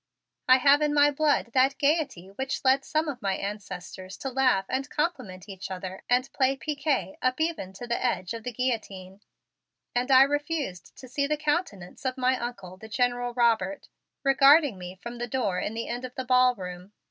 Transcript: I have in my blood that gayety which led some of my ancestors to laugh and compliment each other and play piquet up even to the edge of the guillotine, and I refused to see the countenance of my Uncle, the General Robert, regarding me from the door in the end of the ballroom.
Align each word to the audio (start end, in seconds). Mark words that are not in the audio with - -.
I 0.47 0.57
have 0.57 0.81
in 0.81 0.95
my 0.95 1.11
blood 1.11 1.51
that 1.53 1.77
gayety 1.77 2.29
which 2.29 2.65
led 2.65 2.83
some 2.83 3.07
of 3.07 3.21
my 3.21 3.35
ancestors 3.35 4.17
to 4.17 4.31
laugh 4.31 4.65
and 4.67 4.89
compliment 4.89 5.47
each 5.47 5.69
other 5.69 6.01
and 6.09 6.33
play 6.33 6.55
piquet 6.57 7.19
up 7.21 7.39
even 7.39 7.71
to 7.73 7.85
the 7.85 8.03
edge 8.03 8.33
of 8.33 8.41
the 8.43 8.51
guillotine, 8.51 9.21
and 9.93 10.09
I 10.09 10.23
refused 10.23 10.95
to 10.97 11.07
see 11.07 11.27
the 11.27 11.37
countenance 11.37 12.03
of 12.03 12.17
my 12.17 12.35
Uncle, 12.39 12.77
the 12.77 12.89
General 12.89 13.35
Robert, 13.35 13.89
regarding 14.23 14.79
me 14.79 14.95
from 15.03 15.19
the 15.19 15.27
door 15.27 15.59
in 15.59 15.75
the 15.75 15.87
end 15.87 16.03
of 16.03 16.15
the 16.15 16.25
ballroom. 16.25 16.93